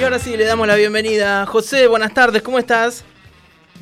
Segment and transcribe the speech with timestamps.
[0.00, 1.44] Y ahora sí, le damos la bienvenida.
[1.44, 3.04] José, buenas tardes, ¿cómo estás?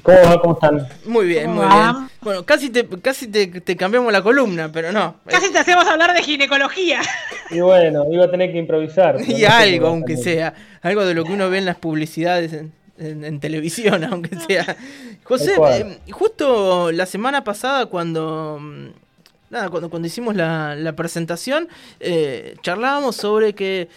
[0.02, 0.40] ¿Cómo va?
[0.40, 0.88] ¿Cómo están?
[1.06, 2.10] Muy bien, muy bien.
[2.20, 5.14] Bueno, casi te, casi te, cambiamos la columna, pero no.
[5.26, 7.02] Casi te hacemos hablar de ginecología.
[7.50, 9.18] Y bueno, iba a tener que improvisar.
[9.28, 10.54] Y algo, aunque sea.
[10.82, 12.64] Algo de lo que uno ve en las publicidades
[12.98, 14.76] en, televisión, aunque sea.
[15.22, 18.58] José, eh, justo la semana pasada cuando...
[18.60, 18.88] Mm,
[19.50, 21.68] nada, cuando, cuando hicimos la, la presentación,
[22.00, 23.88] eh, charlábamos sobre que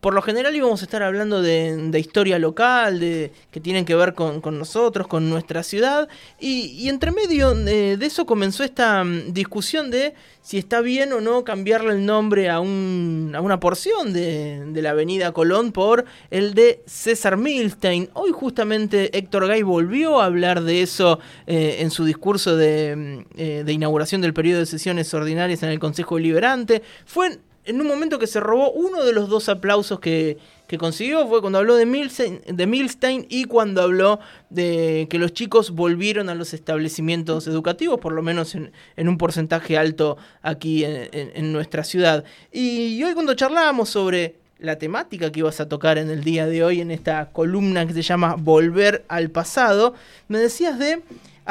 [0.00, 4.14] por lo general íbamos a estar hablando de, historia local, de que tienen que ver
[4.14, 10.14] con, nosotros, con nuestra ciudad, y, entre medio de, eso comenzó esta mm, discusión de
[10.42, 14.90] si está bien o no cambiarle el nombre a, un, a una porción de, la
[14.90, 18.08] avenida Colón por el de César Milstein.
[18.14, 23.24] Hoy justamente Héctor Gay volvió a hablar de eso eh, en su discurso de, mm,
[23.36, 26.82] eh, de inauguración del periodo de sesiones ordinarias en el Consejo Deliberante.
[27.04, 27.38] Fue
[27.70, 30.38] en un momento que se robó uno de los dos aplausos que,
[30.78, 36.34] consiguió, fue cuando habló de Milstein, y cuando habló de que los chicos volvieron a
[36.34, 42.24] los establecimientos educativos, por lo menos en, un porcentaje alto aquí en, nuestra ciudad.
[42.52, 46.64] Y, hoy cuando charlábamos sobre la temática que ibas a tocar en el día de
[46.64, 49.94] hoy, en esta columna que se llama Volver al pasado,
[50.28, 51.02] me decías de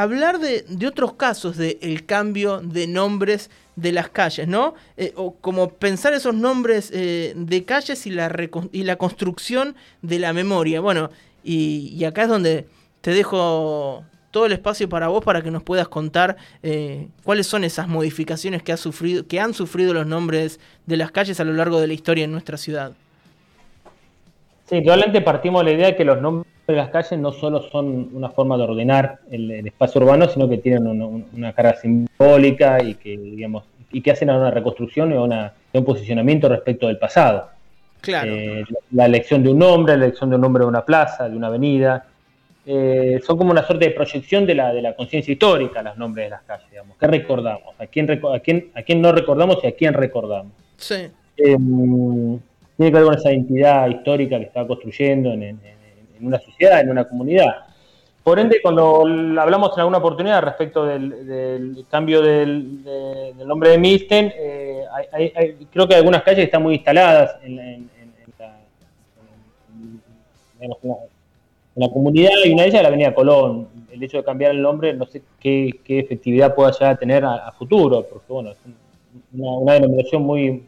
[0.02, 4.74] hablar de, de otros casos del el cambio de nombres de las calles, ¿no?
[4.98, 8.32] Eh, o como pensar esos nombres eh, de calles y la,
[8.72, 10.82] y la construcción de la memoria.
[10.82, 11.10] Bueno,
[11.44, 12.68] y, acá es donde
[13.02, 17.64] te dejo todo el espacio para vos para que nos puedas contar eh, cuáles son
[17.64, 21.54] esas modificaciones que, ha sufrido, que han sufrido los nombres de las calles a lo
[21.54, 22.94] largo de la historia en nuestra ciudad.
[24.70, 27.64] Sí, probablemente partimos de la idea de que los nombres de las calles no solo
[27.72, 30.86] son una forma de ordenar el, espacio urbano, sino que tienen
[31.34, 36.48] una, carga simbólica y que, digamos, y que hacen una reconstrucción y una, un posicionamiento
[36.48, 37.50] respecto del pasado.
[38.02, 38.32] Claro.
[38.32, 41.36] Eh, la elección de un nombre, la elección de un nombre de una plaza, de
[41.36, 42.06] una avenida,
[42.68, 46.28] eh, son como una suerte de proyección de la, de la conciencia histórica, los nombres
[46.28, 46.96] de las calles, digamos.
[47.00, 47.74] ¿Qué recordamos?
[47.80, 50.54] ¿A quién, a, quién, ¿A quién no recordamos y a quién recordamos?
[50.78, 51.08] Sí.
[51.38, 52.40] Em,
[52.80, 55.60] tiene que ver con esa identidad histórica que estaba construyendo en
[56.22, 57.66] una sociedad, en una comunidad.
[58.24, 59.02] Por ende, cuando
[59.38, 62.86] hablamos en alguna oportunidad respecto del, cambio del,
[63.46, 64.86] nombre de Misten, eh,
[65.70, 67.90] creo que algunas calles están muy instaladas en,
[71.76, 73.68] la, comunidad y una de ellas es la Avenida Colón.
[73.92, 78.06] El hecho de cambiar el nombre no sé qué, efectividad pueda llegar tener a, futuro,
[78.10, 78.58] porque bueno, es
[79.34, 80.64] una, denominación muy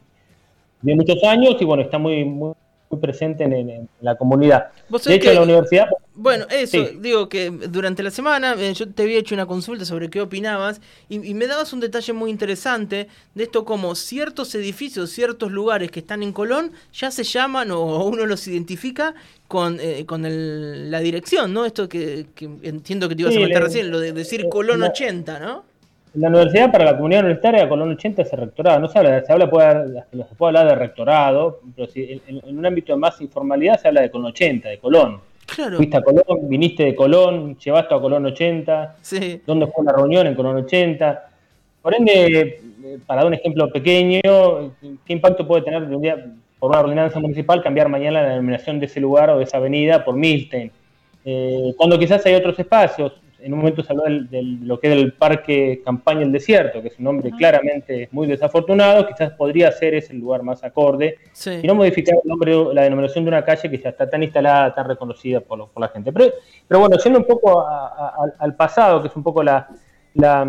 [0.82, 2.54] de muchos años y bueno, está muy, muy
[2.92, 4.68] muy presente en, la comunidad.
[5.06, 5.88] De hecho, la universidad...
[6.14, 10.10] Bueno, eso, digo que durante la semana eh, yo te había hecho una consulta sobre
[10.10, 15.52] qué opinabas y, me dabas un detalle muy interesante de esto como ciertos edificios, ciertos
[15.52, 19.16] lugares que están en Colón ya se llaman o uno los identifica
[19.48, 20.22] con, eh, con
[20.92, 21.66] la dirección, ¿no?
[21.66, 22.28] Esto que,
[22.62, 25.71] entiendo que te ibas a comentar recién, lo de decir Colón 80, ¿no?
[26.14, 28.80] La universidad para la comunidad universitaria Colón 80 es el rectorado.
[28.80, 32.66] No se habla, se habla puede, se puede hablar de rectorado, pero si en, un
[32.66, 35.22] ámbito de más informalidad se habla de Colón 80, de Colón.
[35.46, 35.78] Claro.
[35.78, 38.98] Fuiste a Colón, viniste de Colón, llevaste a Colón 80.
[39.02, 39.42] Sí.
[39.46, 41.30] ¿Dónde fue la reunión en Colón 80?
[41.82, 42.40] Por ende,
[42.84, 44.22] eh, para dar un ejemplo pequeño,
[45.06, 46.26] ¿qué impacto puede tener un día,
[46.60, 50.04] por una ordenanza municipal, cambiar mañana la denominación de ese lugar o de esa avenida
[50.04, 50.72] por Milstein?
[51.24, 54.94] Eh, cuando quizás hay otros espacios, en un momento se habló de lo que es
[54.94, 59.94] el Parque Campaña El Desierto, que es un nombre claramente muy desafortunado, quizás podría ser
[59.94, 63.70] ese el lugar más acorde, y no modificar el nombre, la denominación de una calle
[63.70, 66.12] que ya está tan instalada, tan reconocida por, la gente.
[66.12, 66.34] Pero,
[66.68, 69.68] pero, bueno, yendo un poco al pasado, que es un poco la,
[70.14, 70.46] la,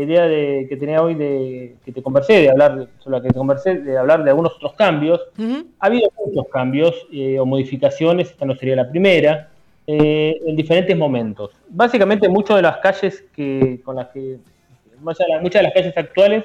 [0.00, 3.38] idea de, que tenía hoy de que te conversé, de hablar sobre la que te
[3.38, 5.20] conversé, de hablar de algunos otros cambios.
[5.80, 9.51] Ha habido muchos cambios eh, o modificaciones, esta no sería la primera.
[9.86, 11.50] Eh, en diferentes momentos.
[11.68, 14.38] Básicamente muchas de las calles que con las que
[15.00, 16.44] muchas de las calles actuales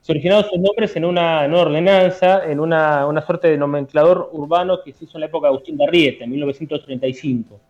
[0.00, 5.04] se originaron sus nombres en una, ordenanza, en una, suerte de nomenclador urbano que se
[5.04, 7.60] hizo en la época de Agustín de Arrieta, en 1935.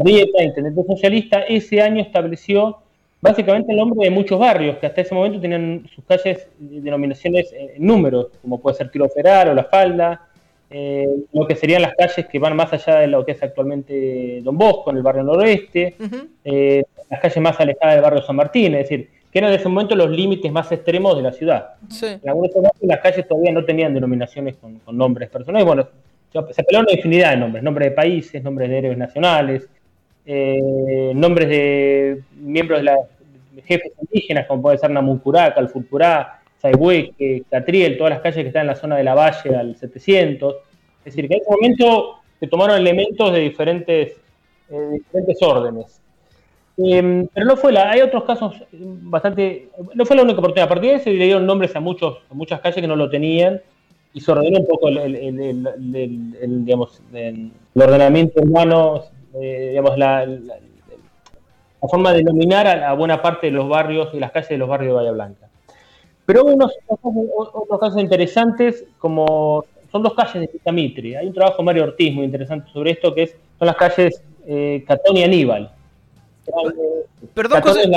[0.00, 2.78] Arrieta, intendente socialista, ese año estableció
[3.20, 7.86] básicamente el nombre de muchos barrios que hasta ese momento tenían sus calles denominaciones en
[7.86, 10.28] números, como puede ser Tiro Ferrar o La Falda,
[10.76, 14.40] eh, lo que serían las calles que van más allá de lo que es actualmente
[14.42, 15.94] Don Bosco, en el barrio noroeste,
[16.44, 19.68] eh, las calles más alejadas del barrio San Martín, es decir, que eran en ese
[19.68, 21.74] momento los límites más extremos de la ciudad.
[22.02, 25.86] En algunos casos las calles todavía no tenían denominaciones con, nombres personales, bueno,
[26.32, 29.68] se apelaron una infinidad de nombres, nombres de países, nombres de héroes nacionales,
[30.26, 32.98] eh, nombres de miembros de las
[33.64, 38.66] jefes indígenas, como puede ser Namuncurá, Calfurcurá, Saihueque, Catriel, todas las calles que están en
[38.66, 40.63] la zona de la Valle al 700.
[41.04, 44.16] Es decir, que en ese momento se tomaron elementos de diferentes,
[44.70, 46.00] eh, diferentes órdenes.
[46.76, 50.66] Em, pero no fue la, hay otros casos bastante, no fue la única oportunidad.
[50.66, 53.08] A partir de eso se le dieron nombres a, muchos, muchas calles que no lo
[53.08, 53.60] tenían
[54.12, 59.02] y se ordenó un poco el, digamos, el ordenamiento humano,
[59.34, 60.26] eh, digamos, la,
[61.88, 64.92] forma de denominar a, buena parte de los barrios y las calles de los barrios
[64.92, 65.48] de Bahía Blanca.
[66.26, 69.64] Pero hubo unos, otros casos interesantes, como
[69.94, 71.16] son dos calles de Pitamitre.
[71.16, 74.20] Hay un trabajo de Mario Ortiz muy interesante sobre esto, que es, son las calles
[74.44, 75.70] eh, Catón y Aníbal.
[77.32, 77.88] Perdón, José,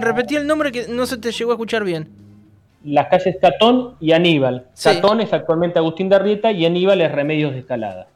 [0.00, 2.08] repetí, el nombre que no se te llegó a escuchar bien.
[2.84, 4.66] Las calles Catón y Aníbal.
[4.82, 8.08] Catón es actualmente Agustín de Arrieta y Aníbal es Remedios de Escalada.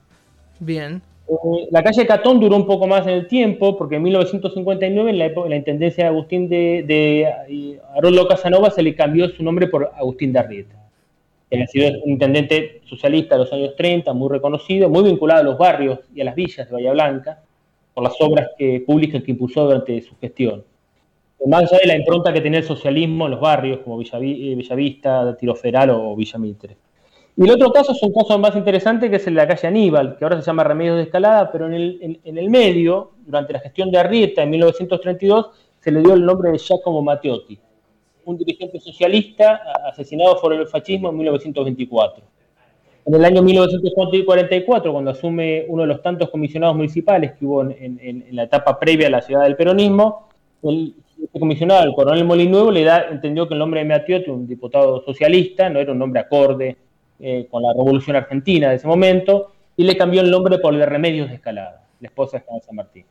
[0.58, 1.00] Bien.
[1.28, 5.18] Eh, la calle Catón duró un poco más en el tiempo, porque en 1959, en
[5.20, 9.92] la, la intendencia de Agustín de, de Arolo Casanova, se le cambió su nombre por
[9.96, 10.83] Agustín de Arrieta.
[11.56, 15.58] Que ha sido intendente socialista de los años 30, muy reconocido, muy vinculado a los
[15.58, 17.42] barrios y a las villas de Bahía Blanca,
[17.92, 20.64] por las obras que, públicas que impulsó durante su gestión.
[21.46, 25.36] Más allá de la impronta que tenía el socialismo en los barrios, como eh, Villavista,
[25.36, 26.76] Tiro Federal o Villa Mitre.
[27.36, 29.66] Y el otro caso es un caso más interesante que es el de la calle
[29.66, 33.52] Aníbal, que ahora se llama Remedios de Escalada, pero en el, en, el medio, durante
[33.52, 37.58] la gestión de Arrieta en 1932, se le dio el nombre de Giacomo Matteotti,
[38.24, 42.24] un dirigente socialista asesinado por el fascismo en 1924.
[43.06, 48.24] En el año 1944, cuando asume uno de los tantos comisionados municipales que hubo en,
[48.30, 50.28] la etapa previa a la ciudad del peronismo,
[50.62, 54.46] el, este comisionado, el coronel Molinuevo, le da, entendió que el nombre de Matteotti, un
[54.46, 56.76] diputado socialista, no era un nombre acorde
[57.20, 60.80] eh, con la Revolución Argentina de ese momento, y le cambió el nombre por el
[60.80, 63.04] de Remedios de Escalada, la esposa de San Martín.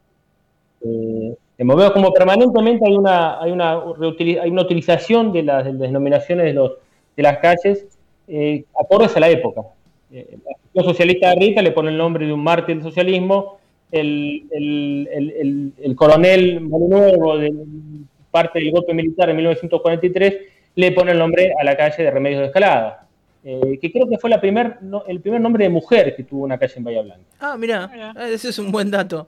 [0.82, 1.36] Eh,
[1.76, 6.74] veo como permanentemente hay una, hay una, hay una utilización de las, denominaciones de, los,
[7.16, 7.86] de las calles
[8.28, 9.62] eh, acordes a la época.
[10.12, 10.38] Eh,
[10.74, 13.60] la socialista de Rita le pone el nombre de un mártir del socialismo,
[13.92, 17.54] el, el, el, coronel Molinuevo, de
[18.32, 20.36] parte del golpe militar en 1943,
[20.76, 23.08] le pone el nombre a la calle de Remedios de Escalada.
[23.46, 24.78] Eh, que creo que fue la primer,
[25.08, 27.24] el primer nombre de mujer que tuvo una calle en Bahía Blanca.
[27.40, 27.92] Ah, mira,
[28.32, 29.28] ese es un buen dato.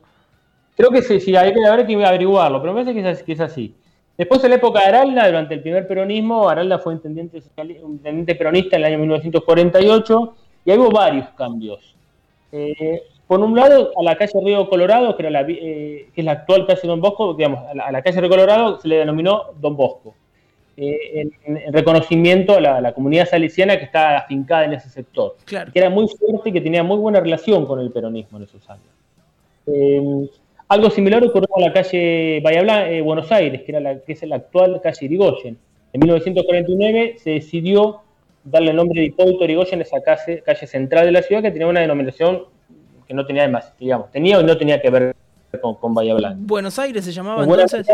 [0.76, 3.32] Creo que sí, sí hay que, haber que averiguarlo, pero me parece que es, que
[3.32, 3.74] es, así.
[4.18, 8.76] Después, en la época de Aralda, durante el primer peronismo, Aralda fue intendente, intendente peronista
[8.76, 10.36] en el año 1948
[10.66, 11.96] y hubo varios cambios.
[12.52, 16.26] Eh, por un lado, a la calle Río Colorado, que, era la, eh, que es
[16.26, 19.76] la actual calle Don Bosco, digamos, a la calle Río Colorado se le denominó Don
[19.76, 20.14] Bosco.
[20.78, 25.90] Eh, en, reconocimiento a la, comunidad salesiana que está afincada en ese sector, que era
[25.90, 28.84] muy fuerte y que tenía muy buena relación con el peronismo en esos años.
[30.68, 34.24] Algo similar ocurrió en la calle Bahía eh, Buenos Aires, que, era la, que es
[34.24, 35.58] la actual calle Irigoyen.
[35.94, 38.02] En 1949 se decidió
[38.44, 41.52] darle el nombre de Hipólito Irigoyen a esa calle, calle central de la ciudad que
[41.52, 42.44] tenía una denominación
[43.08, 45.16] que no tenía más, digamos, tenía o no tenía que ver
[45.62, 46.40] con, con Bahía Blanca.
[46.42, 47.88] Buenos Aires se llamaba entonces.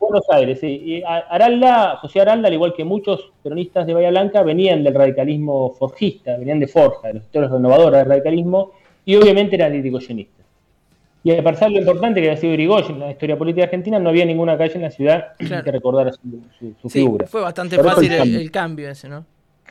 [0.00, 0.82] Buenos Aires, sí.
[0.84, 5.70] Y Aralda, José Aralda, al igual que muchos peronistas de Bahía Blanca, venían del radicalismo
[5.78, 8.72] forjista, venían de Forja, de los sectores renovadores del radicalismo,
[9.04, 10.41] y obviamente eran irigoyenistas.
[11.24, 13.98] Y a pesar de lo importante que había sido Irigoyen en la historia política argentina,
[13.98, 17.26] no había ninguna calle en la ciudad que recordara su, su, figura.
[17.26, 19.24] Fue bastante fácil el, cambio ese, ¿no?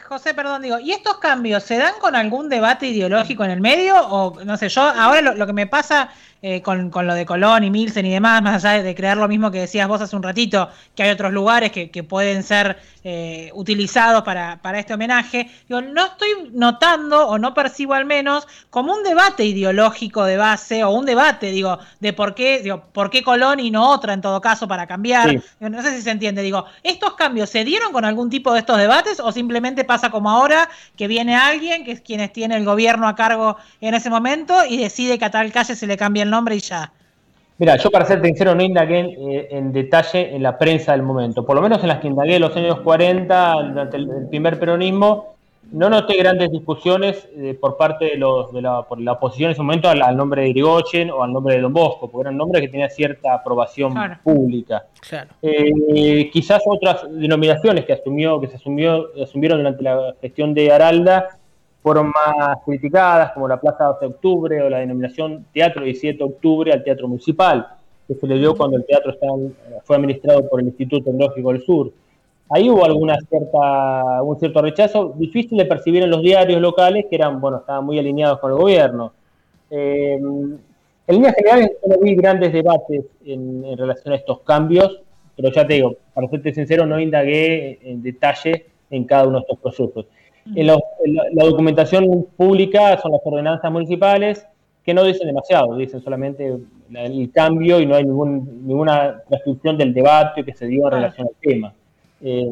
[0.07, 3.95] José, perdón, digo, ¿y estos cambios se dan con algún debate ideológico en el medio?
[4.07, 6.09] O no sé, yo ahora lo que me pasa
[6.43, 9.51] eh, con, lo de Colón y Milsen y demás, más allá de, crear lo mismo
[9.51, 14.23] que decías vos hace un ratito, que hay otros lugares que, pueden ser eh, utilizados
[14.23, 19.45] para, este homenaje, digo, no estoy notando o no percibo al menos como un debate
[19.45, 23.69] ideológico de base o un debate, digo, de por qué, digo, por qué Colón y
[23.69, 25.43] no otra en todo caso para cambiar.
[25.59, 28.79] no sé si se entiende, digo, ¿estos cambios se dieron con algún tipo de estos
[28.79, 30.67] debates o simplemente pasa como ahora
[30.97, 34.77] que viene alguien, que es quienes tiene el gobierno a cargo en ese momento y
[34.77, 36.91] decide que a tal calle se le cambie el nombre y ya.
[37.61, 41.45] Mira, yo para ser sincero no indagué eh, en detalle en la prensa del momento,
[41.45, 45.35] por lo menos en las que indagué en los años 40, durante el, primer peronismo,
[45.71, 49.51] no noté grandes discusiones eh, por parte de, los, de, la, por la oposición en
[49.51, 52.63] ese momento al, nombre de Irigoyen o al nombre de Don Bosco, porque eran nombres
[52.63, 54.85] que tenían cierta aprobación pública.
[55.43, 61.37] Eh, quizás otras denominaciones que asumió, que se asumió, asumieron durante la gestión de Aralda
[61.81, 66.23] fueron más criticadas, como la Plaza 12 de Octubre o la denominación Teatro 17 de
[66.23, 67.67] Octubre al Teatro Municipal,
[68.07, 69.15] que se le dio cuando el teatro
[69.83, 71.91] fue administrado por el Instituto Tecnológico del Sur.
[72.49, 77.15] Ahí hubo alguna cierta, un cierto rechazo, difícil de percibir en los diarios locales, que
[77.15, 79.13] eran, bueno, estaban muy alineados con el gobierno.
[79.69, 80.19] Eh,
[81.07, 84.99] en líneas generales no vi grandes debates en, relación a estos cambios,
[85.35, 89.41] pero ya te digo, para serte sincero, no indagué en detalle en cada uno de
[89.41, 90.05] estos procesos.
[90.55, 94.45] En, la documentación pública son las ordenanzas municipales
[94.83, 96.57] que no dicen demasiado, dicen solamente
[96.93, 101.27] el cambio y no hay ningún, ninguna restricción del debate que se dio en relación
[101.27, 101.73] al tema.
[102.21, 102.47] Eh,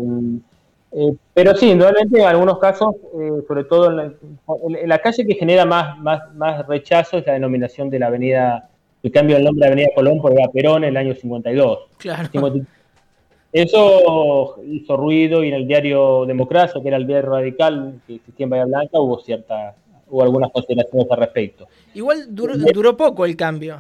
[0.91, 5.65] eh, pero sí, indudablemente en algunos casos, eh, sobre todo en la, calle que genera
[5.65, 8.69] más, más, más rechazo es la denominación de la avenida,
[9.03, 11.79] el cambio del nombre de Avenida Colón por Eva Perón en el año 52.
[11.98, 12.29] Claro.
[13.51, 18.44] Eso hizo ruido y en el diario Democracia, que era el diario radical que existía
[18.44, 19.74] en Bahía Blanca, hubo cierta,
[20.08, 21.68] hubo algunas consideraciones al respecto.
[21.96, 23.79] Igual duró, poco el cambio.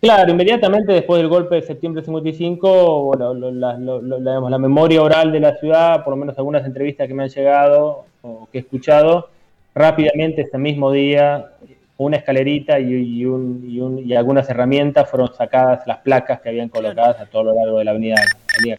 [0.00, 6.04] Claro, inmediatamente después del golpe de septiembre de 55, la, memoria oral de la ciudad,
[6.04, 9.28] por lo menos algunas entrevistas que me han llegado o que he escuchado,
[9.74, 11.52] rápidamente ese mismo día
[11.98, 17.44] una escalerita y, y, algunas herramientas fueron sacadas las placas que habían colocadas a todo
[17.44, 18.16] lo largo de la avenida,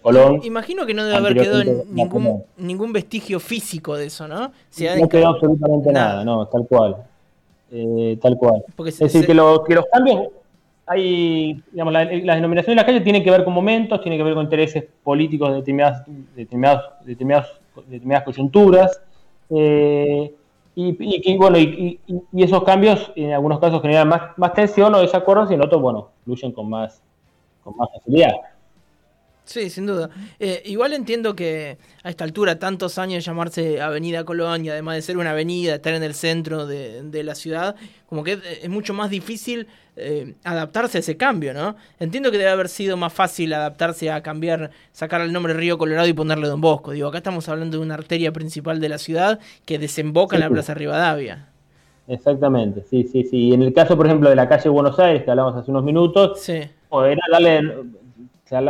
[0.01, 0.41] Colón.
[0.43, 4.51] Imagino que no debe haber quedado ningún, ningún vestigio físico de eso, ¿no?
[4.99, 6.97] no quedó absolutamente nada, no, tal cual.
[7.75, 8.63] Eh, tal cual.
[8.85, 9.61] es decir, que, los
[9.91, 10.27] cambios,
[10.85, 14.35] hay, digamos, la, denominación de la calle tiene que ver con momentos, tiene que ver
[14.35, 16.03] con intereses políticos de determinadas,
[16.35, 17.49] determinadas,
[17.87, 19.01] determinadas coyunturas.
[19.49, 20.35] Eh,
[20.75, 21.99] y, bueno, y,
[22.37, 26.09] esos cambios en algunos casos generan más, más tensión o desacuerdos y en otros, bueno,
[26.25, 27.01] fluyen con más,
[27.63, 28.33] con más facilidad.
[29.45, 30.09] Sí, sin duda.
[30.39, 35.01] Eh, igual entiendo que a esta altura, tantos años llamarse Avenida Colón y además de
[35.01, 37.75] ser una avenida, estar en el centro de, la ciudad,
[38.07, 41.75] como que es mucho más difícil eh, adaptarse a ese cambio, ¿no?
[41.99, 46.07] Entiendo que debe haber sido más fácil adaptarse a cambiar, sacar el nombre Río Colorado
[46.07, 46.91] y ponerle Don Bosco.
[46.91, 50.49] Digo, acá estamos hablando de una arteria principal de la ciudad que desemboca en la
[50.49, 51.49] Plaza Rivadavia.
[52.07, 53.53] Exactamente, sí, sí, sí.
[53.53, 56.39] En el caso, por ejemplo, de la calle Buenos Aires, que hablamos hace unos minutos,
[56.41, 56.53] sí.
[56.53, 57.61] era darle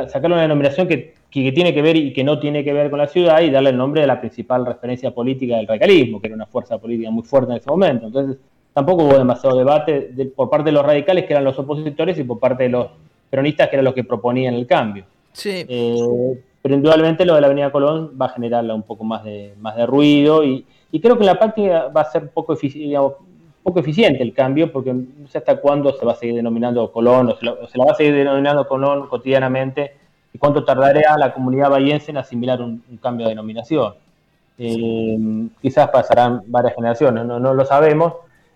[0.08, 3.08] sacarle una denominación que, tiene que ver y que no tiene que ver con la
[3.08, 6.46] ciudad y darle el nombre de la principal referencia política del radicalismo, que era una
[6.46, 8.06] fuerza política muy fuerte en ese momento.
[8.08, 8.38] Entonces,
[8.74, 12.40] tampoco hubo demasiado debate por parte de los radicales, que eran los opositores, y por
[12.40, 12.88] parte de los
[13.30, 15.06] peronistas, que eran los que proponían el cambio.
[15.32, 15.66] Sí.
[15.68, 19.54] Eh, pero indudablemente lo de la Avenida Colón va a generarle un poco más de,
[19.60, 20.66] más de ruido y,
[21.02, 22.96] creo que en la práctica va a ser poco eficiente,
[23.64, 27.30] poco eficiente el cambio, porque no sé hasta cuándo se va a seguir denominando Colón,
[27.30, 27.46] o se,
[27.78, 29.96] la va a seguir denominando Colón cotidianamente,
[30.34, 33.94] y cuánto tardará la comunidad bahiense en asimilar un, cambio de denominación.
[34.58, 35.18] Eh,
[35.62, 38.14] quizás pasarán varias generaciones, no, lo sabemos,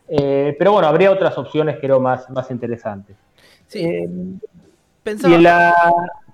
[0.10, 3.16] eh, pero bueno, habría otras opciones creo más, más interesantes.
[3.68, 3.84] Sí.
[3.84, 4.10] Eh,
[5.04, 5.38] Pensaba...
[5.38, 5.74] la...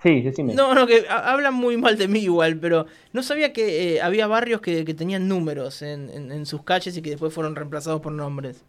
[0.03, 0.53] Sí, decime.
[0.53, 4.27] No, no, que hablan muy mal de mí igual, pero no sabía que eh, había
[4.27, 8.65] barrios que, tenían números en, sus calles y que después fueron reemplazados por nombres.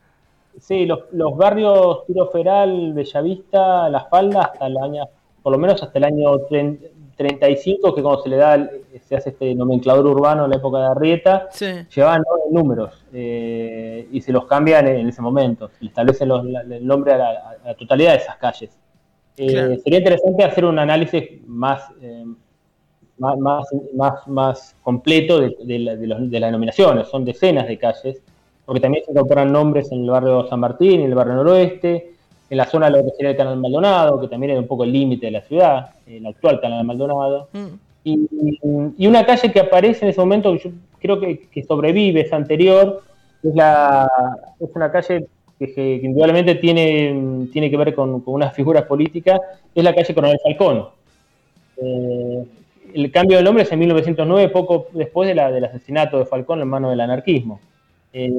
[0.61, 5.09] Sí, los, barrios Tiro Feral, Bellavista, Las Faldas, hasta el año,
[5.43, 6.39] por lo menos hasta el año
[7.17, 8.71] 35, que cuando se le da,
[9.05, 11.49] se hace este nomenclador urbano en la época de Arrieta,
[11.93, 12.23] llevaban
[12.53, 17.19] números eh, y se los cambian en, ese momento, establecen el nombre a
[17.65, 18.71] la totalidad de esas calles.
[19.37, 22.25] Eh, sería interesante hacer un análisis más, eh,
[23.19, 23.37] más,
[23.95, 27.09] más, más, completo de, de, las denominaciones.
[27.09, 28.23] Son decenas de calles,
[28.65, 32.13] porque también se incorporan nombres en el barrio San Martín, en el barrio noroeste,
[32.51, 34.85] en la zona de lo que sería el Canal Maldonado, que también es un poco
[34.85, 37.49] el límite de la ciudad, el actual Canal Maldonado.
[37.53, 37.67] Mm.
[38.05, 43.03] Y, una calle que aparece en ese momento, yo creo que, que sobrevive, es anterior,
[43.43, 44.09] es, la,
[44.61, 45.27] es una calle
[45.59, 49.41] que, indudablemente tiene, tiene que ver con, con, unas figuras políticas,
[49.75, 50.89] es la calle Coronel Falcón.
[51.77, 52.45] Eh,
[52.95, 56.61] el cambio de nombre es en 1909, poco después de la, del asesinato de Falcón
[56.61, 57.61] en manos del anarquismo.
[58.13, 58.31] Eh,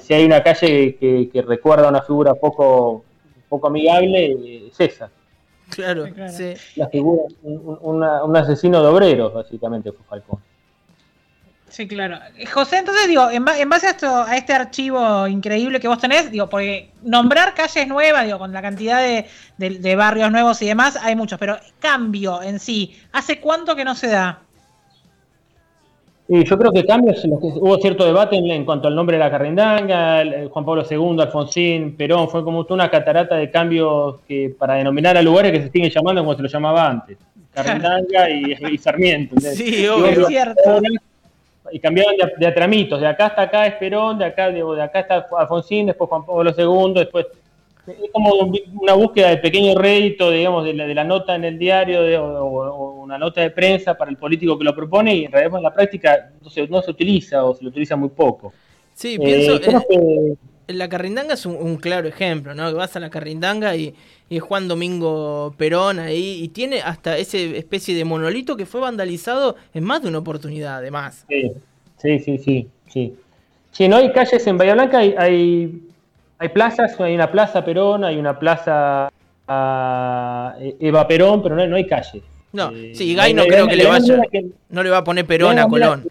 [0.00, 3.04] si hay una calle que, recuerda a una figura poco,
[3.48, 5.10] poco amigable, es esa.
[5.70, 6.52] Claro, Sí.
[6.76, 10.40] La figura, un asesino de obreros, básicamente, fue Falcón.
[11.74, 12.20] Sí, claro.
[12.52, 16.48] José, entonces digo, en, base a, esto, a este archivo increíble que vos tenés, digo,
[16.48, 21.36] porque nombrar calles nuevas, digo, con la cantidad de, barrios nuevos y demás, hay muchos,
[21.36, 24.38] pero cambio en sí, ¿hace cuánto que no se da?
[26.28, 30.22] Y yo creo que cambios, hubo cierto debate en, cuanto al nombre de la Carrindanga,
[30.48, 35.22] Juan Pablo II, Alfonsín, Perón, fue como una catarata de cambios que para denominar a
[35.22, 37.18] lugares que se siguen llamando como se lo llamaba antes,
[37.52, 39.34] Carrindanga y, Sarmiento.
[39.40, 40.06] Sí, obvio.
[40.06, 40.80] Es cierto
[41.74, 45.26] y cambiaban de, atramitos, de acá hasta acá es Perón, de acá, de, acá está
[45.36, 47.26] Alfonsín, después Juan Pablo II, después
[47.84, 48.30] es como
[48.80, 52.00] una búsqueda de pequeño rédito, digamos, de la, de la nota en el diario
[52.44, 55.64] o, una nota de prensa para el político que lo propone y en realidad en
[55.64, 58.52] la práctica no se, no se utiliza o se lo utiliza muy poco.
[58.94, 60.36] Sí, pienso, eh,
[60.68, 62.68] la Carrindanga es un, claro ejemplo, ¿no?
[62.68, 63.94] Que vas a la Carrindanga y,
[64.28, 69.56] y, Juan Domingo Perón ahí y tiene hasta ese especie de monolito que fue vandalizado
[69.72, 71.24] en más de una oportunidad, además.
[71.28, 71.52] Sí,
[71.98, 72.68] sí, sí, sí.
[72.88, 73.14] sí.
[73.74, 75.82] Sí, no hay calles en Bahía Blanca, hay, hay,
[76.38, 79.10] hay plazas, hay una plaza Perón, hay una plaza
[79.48, 82.22] a Eva Perón, pero no, no hay calles.
[82.52, 84.22] No, eh, sí, Gay no, creo que le vaya.
[84.68, 86.04] no le va a poner Perón a Colón.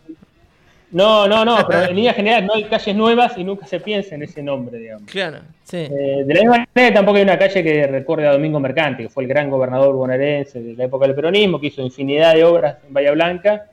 [0.94, 4.16] No, no, no, pero en línea general no hay calles nuevas y nunca se piensa
[4.16, 5.12] en ese nombre, digamos.
[5.12, 5.78] Claro, sí.
[5.78, 9.10] Eh, de la misma manera tampoco hay una calle que recuerde a Domingo Mercante, que
[9.10, 12.78] fue el gran gobernador bonaerense de la época del peronismo, que hizo infinidad de obras
[12.88, 13.66] en Bahía Blanca,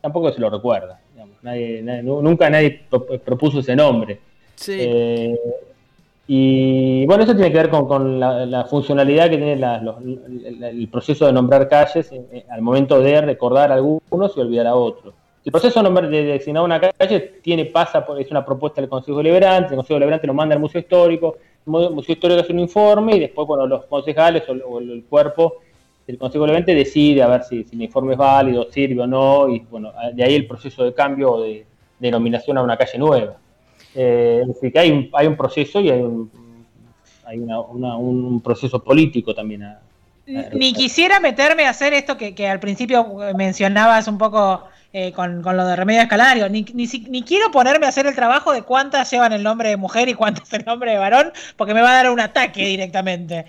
[0.00, 1.00] tampoco se lo recuerda.
[1.12, 1.36] Digamos.
[1.42, 2.82] Nadie, nunca nadie
[3.24, 4.18] propuso ese nombre.
[4.56, 4.76] Sí.
[4.78, 5.38] Eh,
[6.26, 11.68] y bueno, eso tiene que ver con, la, funcionalidad que tiene el, proceso de nombrar
[11.68, 15.14] calles eh, al momento de recordar a algunos y olvidar a otros.
[15.44, 19.74] El proceso de designar una calle tiene pasa por, es una propuesta del Consejo Deliberante,
[19.74, 21.36] el Consejo Deliberante lo manda al Museo Histórico,
[21.66, 25.56] el Museo Histórico hace un informe y después bueno, los concejales o, el cuerpo
[26.06, 29.58] del Consejo Deliberante decide a ver si, el informe es válido, sirve o no, y
[29.70, 31.66] bueno, de ahí el proceso de cambio de
[31.98, 33.36] denominación a una calle nueva.
[33.94, 36.30] Eh, es decir, que hay un, hay un proceso y hay un,
[37.26, 39.74] hay un proceso político también.
[40.54, 44.64] Ni quisiera meterme a hacer esto que, que al principio mencionabas un poco
[44.96, 46.48] eh, con, lo de Remedio Escalario.
[46.48, 50.08] Ni, ni, quiero ponerme a hacer el trabajo de cuántas llevan el nombre de mujer
[50.08, 53.44] y cuántas el nombre de varón, porque me va a dar un ataque directamente.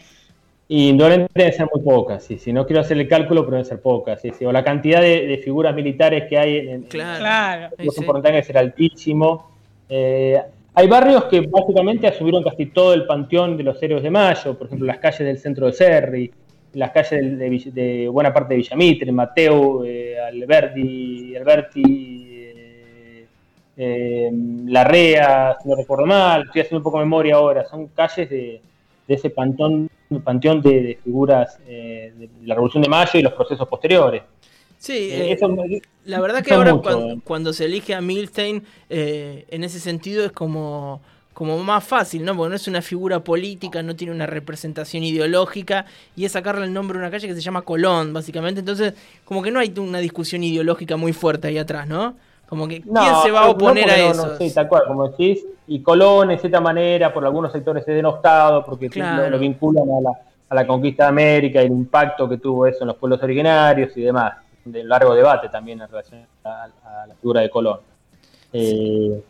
[0.68, 2.40] Y indolente deben ser muy pocas, sí.
[2.40, 5.40] Si no quiero hacer el cálculo, pero deben ser pocas, sí, O la cantidad de,
[5.44, 9.52] figuras militares que hay en, claro, los importantes ser altísimo.
[9.88, 10.42] Eh,
[10.74, 14.66] hay barrios que básicamente asumieron casi todo el panteón de los héroes de Mayo, por
[14.66, 16.32] ejemplo, las calles del centro de Serri,
[16.75, 20.18] las calles de, buena parte de Villamitre, Mateo, eh,
[21.38, 23.27] Alberti, Alberti eh,
[23.77, 24.32] eh,
[24.68, 28.62] Larrea, si no recuerdo mal, estoy haciendo un poco de memoria ahora, son calles de,
[29.08, 29.89] ese panteón,
[30.24, 34.24] panteón de, figuras eh, de la Revolución de Mayo y los procesos posteriores.
[34.77, 35.12] Sí,
[36.04, 41.01] la verdad que ahora cuando, cuando, se elige a Milstein, en ese sentido es como
[41.36, 42.34] como más fácil, ¿no?
[42.34, 46.74] Porque no es una figura política, no tiene una representación ideológica y es sacarle el
[46.74, 48.62] nombre a una calle que se llama Colón, básicamente.
[48.62, 48.94] Entonces,
[49.25, 52.16] como que no hay una discusión ideológica muy fuerte ahí atrás, ¿no?
[52.48, 54.27] Como que, ¿quién se va a oponer a eso?
[54.27, 55.46] No, sí, tal cual, como decís.
[55.68, 58.90] Y Colón, de cierta manera, por algunos sectores es denostado porque
[59.29, 59.83] lo, vinculan
[60.50, 63.92] a la, conquista de América y el impacto que tuvo eso en los pueblos originarios
[63.98, 64.36] y demás.
[64.64, 66.70] De largo debate también en relación a,
[67.07, 67.79] la figura de Colón.
[68.53, 69.22] Eh,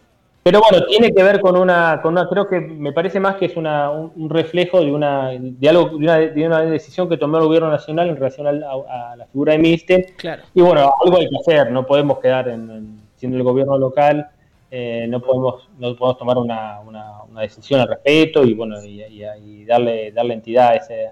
[0.46, 3.48] pero bueno, tiene que ver con una, con una, creo que me parece más que
[3.48, 7.40] es una, un, reflejo de una, de algo, de una, de una, decisión que tomó
[7.40, 10.14] el gobierno nacional en relación a, la figura de Miste.
[10.16, 10.44] Claro.
[10.54, 14.30] Y bueno, algo hay que hacer, no podemos quedar en, siendo el gobierno local,
[14.70, 20.12] eh, no podemos, no podemos tomar una, una, decisión al respecto y bueno, y, darle,
[20.12, 21.10] darle entidad a ese,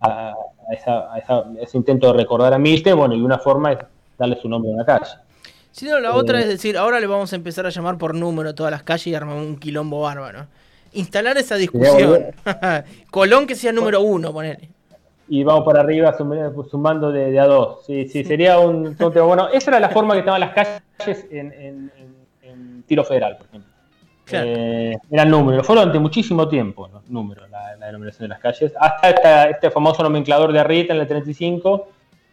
[0.00, 0.32] a,
[1.60, 3.78] ese intento de recordar a Miste, bueno, y una forma es
[4.16, 5.25] darle su nombre a una calle.
[5.76, 8.48] Si no, la otra es decir, ahora le vamos a empezar a llamar por número
[8.48, 10.46] a todas las calles y armar un quilombo bárbaro.
[10.94, 12.28] Instalar esa discusión.
[13.10, 14.70] Colón que sea número uno, ponele.
[15.28, 16.16] Y vamos para arriba
[16.70, 17.84] sumando de, a dos.
[17.84, 21.92] Sí, sí, sería un Bueno, esa era la forma que estaban las calles en,
[22.86, 23.70] tiro federal, por ejemplo.
[24.32, 25.66] Eh, eran números.
[25.66, 28.72] Fueron durante muchísimo tiempo los números, la, denominación de las calles.
[28.80, 31.88] Hasta este famoso nomenclador de Arrieta en el 35,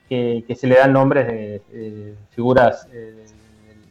[0.07, 3.25] que, se le dan nombres de, figuras eh,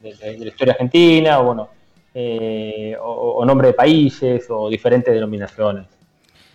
[0.02, 1.68] de, la historia argentina, o bueno,
[2.14, 5.86] eh, o, nombre de países, o diferentes denominaciones.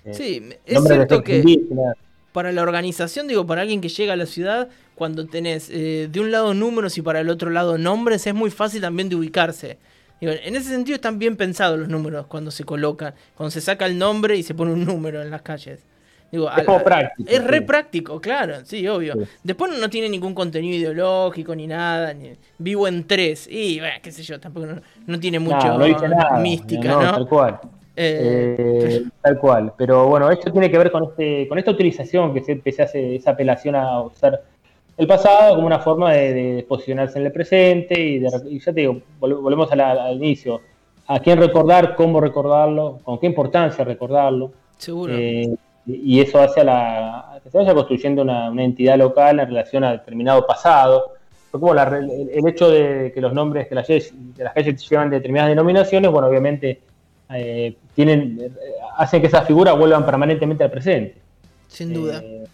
[0.06, 1.60] Eh, sí, es cierto que
[2.32, 6.20] para la organización, digo, para alguien que llega a la ciudad, cuando tenés eh, de
[6.20, 9.78] un lado números y para el otro lado nombres, es muy fácil también de ubicarse.
[10.22, 13.98] en ese sentido están bien pensados los números cuando se colocan, cuando se saca el
[13.98, 15.80] nombre y se pone un número en las calles
[16.32, 17.30] es práctico.
[17.30, 19.16] Es re práctico, claro, sí, obvio.
[19.44, 22.14] Después no tiene ningún contenido ideológico ni nada.
[22.58, 23.48] vivo en tres.
[23.50, 24.68] Y, bueno, qué sé yo, tampoco
[25.06, 25.78] no, tiene mucho
[26.40, 27.00] mística, ¿no?
[27.00, 27.60] Tal cual.
[27.96, 29.74] Eh, eh, tal cual.
[29.78, 33.32] Pero bueno, esto tiene que ver con este con esta utilización que se, hace, esa
[33.32, 34.44] apelación a usar
[34.98, 39.72] el pasado como una forma de, posicionarse en el presente y, ya te digo, volvemos
[39.72, 40.62] al inicio.
[41.10, 44.52] A quién recordar, cómo recordarlo, con qué importancia recordarlo.
[44.78, 45.14] Seguro.
[45.16, 45.56] Eh,
[45.88, 49.94] y eso hace a la, que se vaya construyendo una, entidad local en relación a
[49.94, 51.14] determinado pasado.
[51.50, 56.12] Como el, hecho de que los nombres que las, de las calles llevan determinadas denominaciones,
[56.12, 56.82] bueno, obviamente
[57.34, 58.52] eh, tienen, eh,
[58.98, 61.16] hacen que esas figuras vuelvan permanentemente al presente.
[61.70, 62.22] Sin duda.
[62.22, 62.46] Eh,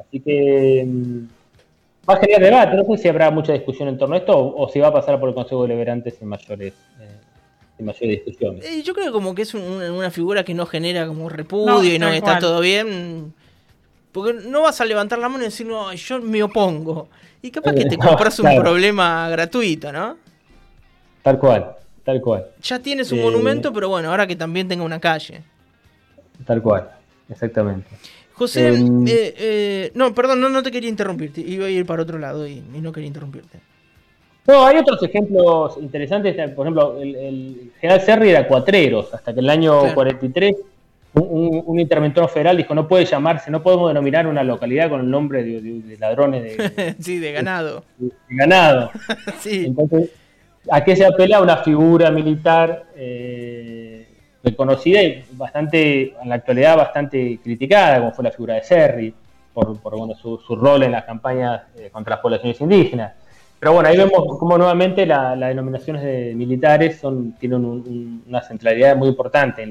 [0.00, 2.76] así que mm, va a generar debate.
[2.76, 5.20] No sé si habrá mucha discusión en torno a esto o, si va a pasar
[5.20, 6.28] por el Consejo de Deliberantes en
[7.78, 8.58] discusión.
[8.62, 12.08] Eh, yo creo como que es una figura que no genera como repudio y no
[12.08, 13.34] está todo bien.
[14.12, 17.08] Porque no vas a levantar la mano y decir, no, yo me opongo.
[17.40, 20.18] Y capaz que te compras un problema gratuito, ¿no?
[21.22, 21.76] Tal cual.
[22.04, 22.46] tal cual.
[22.62, 25.42] Ya tiene su monumento, pero bueno, ahora que también tenga una calle.
[26.44, 26.90] Tal cual,
[27.28, 27.88] exactamente.
[28.34, 32.02] José, em, eh, eh, no, perdón, no, no te quería interrumpirte, iba a ir para
[32.02, 33.60] otro lado y, no quería interrumpirte.
[34.46, 39.48] No, hay otros ejemplos interesantes, por ejemplo, el, general Serri era cuatreros, hasta que el
[39.48, 40.56] año 43
[41.14, 45.44] un, interventor federal dijo no puede llamarse, no podemos denominar una localidad con el nombre
[45.44, 47.84] de, ladrones de, sí, de ganado.
[47.98, 48.90] De, ganado.
[49.38, 49.66] sí.
[49.66, 50.10] Entonces,
[50.70, 51.40] ¿a qué se apela?
[51.40, 54.08] Una figura militar eh,
[54.42, 59.14] reconocida y bastante, en la actualidad bastante criticada, como fue la figura de Serri,
[59.52, 63.12] por, bueno, su, rol en las campañas eh, contra las poblaciones indígenas.
[63.62, 67.64] Pero bueno, ahí vemos cómo nuevamente las denominaciones de militares son, tienen
[68.26, 69.62] una centralidad muy importante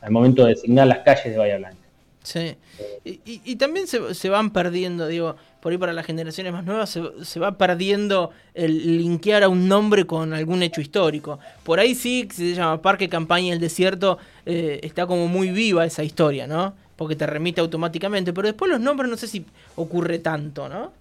[0.00, 1.76] al momento de designar las calles de Bahía Blanca.
[2.22, 2.56] Sí,
[3.04, 7.58] y, también se, van perdiendo, digo, por ahí para las generaciones más nuevas se, va
[7.58, 11.38] perdiendo el linkear a un nombre con algún hecho histórico.
[11.64, 16.02] Por ahí sí, se llama Parque Campaña el Desierto, eh, está como muy viva esa
[16.02, 16.72] historia, ¿no?
[16.96, 19.44] Porque te remite automáticamente, pero después los nombres no sé si
[19.76, 20.92] ocurre tanto, ¿no?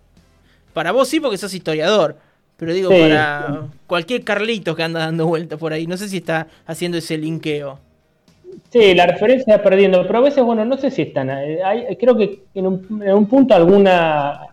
[0.74, 2.18] Para vos sí, porque sos historiador,
[2.64, 6.48] pero digo, para cualquier Carlito que anda dando vueltas por ahí, no sé si está
[6.66, 7.78] haciendo ese linkeo.
[8.70, 11.30] Sí, la referencia está perdiendo, pero a veces, bueno, no sé si están.
[11.30, 14.48] Eh, hay, creo que en un, punto alguna.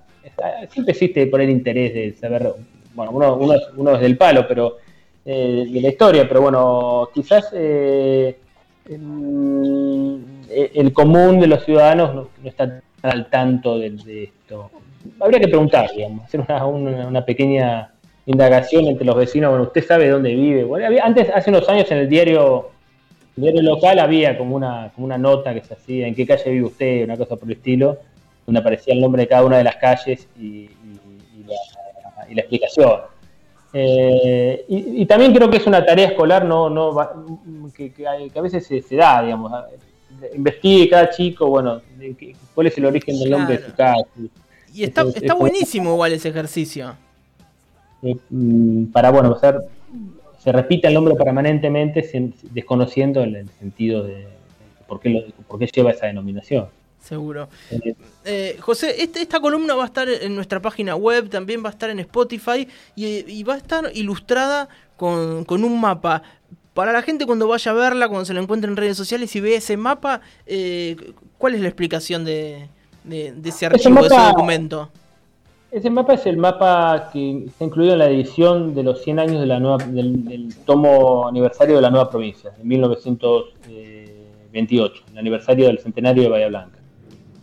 [0.70, 2.52] Siempre existe por el interés de saber.
[2.94, 3.38] Bueno, uno,
[3.76, 4.78] uno, es del palo, pero.
[5.24, 7.48] Eh, de la historia, pero bueno, quizás.
[7.54, 8.36] Eh,
[8.88, 14.68] el, común de los ciudadanos no, está al tanto de, esto.
[15.20, 17.89] Habría que preguntar, digamos, hacer una pequeña
[18.26, 20.66] indagación entre los vecinos, bueno, usted sabe dónde vive.
[21.02, 22.70] antes, hace unos años en el diario,
[23.36, 26.66] diario local había como una, como una nota que se hacía, en qué calle vive
[26.66, 27.98] usted, una cosa por el estilo,
[28.46, 30.70] donde aparecía el nombre de cada una de las calles y,
[32.32, 33.00] la, explicación.
[33.72, 36.94] Eh, y, también creo que es una tarea escolar no, no
[37.74, 39.50] que, a veces se, da, digamos.
[40.34, 41.80] Investigue cada chico, bueno,
[42.54, 44.06] cuál es el origen del nombre de su casa.
[44.72, 46.94] Y está, está buenísimo igual ese ejercicio.
[48.02, 49.38] Eh, mm, para, bueno,
[50.38, 52.08] se repite el nombre permanentemente
[52.50, 54.26] desconociendo el, sentido de,
[54.86, 56.68] por, qué por qué lleva esa denominación.
[57.02, 57.48] Seguro.
[57.70, 61.68] Eh, eh, José, este, esta columna va a estar en nuestra página web, también va
[61.68, 66.22] a estar en Spotify y, va a estar ilustrada con, un mapa.
[66.74, 69.40] Para la gente cuando vaya a verla, cuando se la encuentre en redes sociales y
[69.40, 70.20] ve ese mapa,
[71.38, 72.68] ¿cuál es la explicación de,
[73.44, 74.90] ese archivo, de ese documento?
[75.72, 79.40] Ese mapa es el mapa que está incluido en la edición de los 100 años
[79.40, 85.78] de la nueva, del, tomo aniversario de la nueva provincia, en 1928, el aniversario del
[85.78, 86.76] centenario de Bahía Blanca.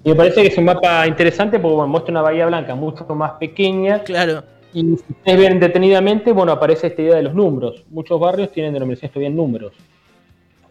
[0.03, 3.31] Y me parece que es un mapa interesante porque muestra una Bahía Blanca mucho más
[3.33, 4.03] pequeña.
[4.03, 4.43] Claro.
[4.73, 7.85] Y si ustedes ven detenidamente, bueno, aparece esta idea de los números.
[7.89, 9.71] Muchos barrios tienen denominaciones todavía en números.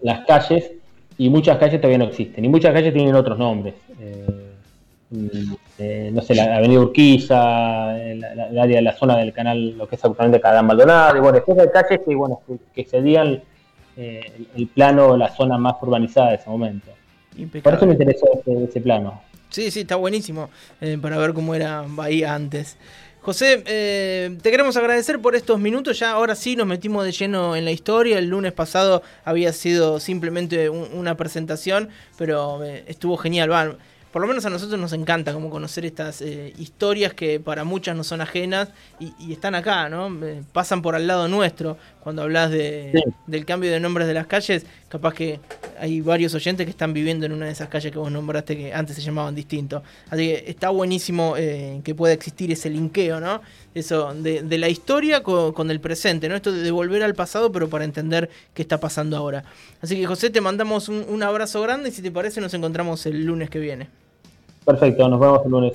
[0.02, 0.72] Las calles,
[1.16, 2.44] y muchas calles todavía no existen.
[2.44, 3.72] Y muchas calles tienen otros nombres.
[3.98, 4.45] Eh,
[5.78, 9.94] eh, no sé, la avenida Urquiza, el, área de la zona del canal, lo que
[9.94, 12.40] es actualmente Cadán Maldonado, y bueno, después detalles que, bueno,
[12.74, 13.42] que, cedían
[13.96, 16.90] eh, el, plano, la zona más urbanizada de ese momento.
[17.62, 19.20] Por eso me interesó ese, plano.
[19.50, 22.76] Sí, sí, está buenísimo eh, para ver cómo era Bahía antes.
[23.20, 25.98] José, te queremos agradecer por estos minutos.
[25.98, 28.18] Ya ahora sí nos metimos de lleno en la historia.
[28.18, 33.48] El lunes pasado había sido simplemente una presentación, pero estuvo genial.
[33.48, 33.78] Van
[34.16, 37.94] por lo menos a nosotros nos encanta como conocer estas eh, historias que para muchas
[37.94, 40.08] no son ajenas y, están acá, ¿no?
[40.24, 41.76] Eh, pasan por al lado nuestro.
[42.00, 45.38] Cuando hablas de, del cambio de nombres de las calles, capaz que
[45.78, 48.72] hay varios oyentes que están viviendo en una de esas calles que vos nombraste que
[48.72, 49.82] antes se llamaban distinto.
[50.08, 53.42] Así que está buenísimo eh, que pueda existir ese linkeo, ¿no?
[53.74, 56.36] Eso, de, la historia con, el presente, ¿no?
[56.36, 59.44] Esto de volver al pasado, pero para entender qué está pasando ahora.
[59.82, 63.26] Así que José, te mandamos un abrazo grande y si te parece nos encontramos el
[63.26, 64.05] lunes que viene.
[64.66, 65.72] Perfecto, nos vemos el lunes.